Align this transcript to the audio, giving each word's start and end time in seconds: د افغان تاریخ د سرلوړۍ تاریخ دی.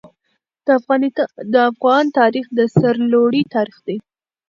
د 1.53 1.55
افغان 1.69 2.05
تاریخ 2.19 2.45
د 2.57 2.59
سرلوړۍ 2.75 3.43
تاریخ 3.55 3.77
دی. 3.87 3.97